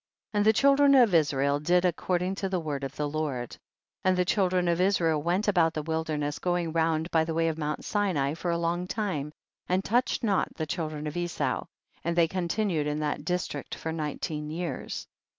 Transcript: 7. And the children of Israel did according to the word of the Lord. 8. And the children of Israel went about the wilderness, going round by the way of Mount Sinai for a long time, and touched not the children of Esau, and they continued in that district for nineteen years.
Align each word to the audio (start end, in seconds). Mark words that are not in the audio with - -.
7. 0.31 0.39
And 0.39 0.45
the 0.47 0.53
children 0.59 0.95
of 0.95 1.13
Israel 1.13 1.59
did 1.59 1.85
according 1.85 2.33
to 2.33 2.49
the 2.49 2.59
word 2.59 2.83
of 2.83 2.95
the 2.95 3.07
Lord. 3.07 3.51
8. 3.53 3.59
And 4.05 4.17
the 4.17 4.25
children 4.25 4.67
of 4.67 4.81
Israel 4.81 5.21
went 5.21 5.47
about 5.47 5.75
the 5.75 5.83
wilderness, 5.83 6.39
going 6.39 6.71
round 6.73 7.11
by 7.11 7.23
the 7.23 7.35
way 7.35 7.47
of 7.49 7.59
Mount 7.59 7.85
Sinai 7.85 8.33
for 8.33 8.49
a 8.49 8.57
long 8.57 8.87
time, 8.87 9.31
and 9.69 9.85
touched 9.85 10.23
not 10.23 10.51
the 10.55 10.65
children 10.65 11.05
of 11.05 11.15
Esau, 11.15 11.65
and 12.03 12.15
they 12.15 12.27
continued 12.27 12.87
in 12.87 12.97
that 13.01 13.25
district 13.25 13.75
for 13.75 13.91
nineteen 13.91 14.49
years. 14.49 15.05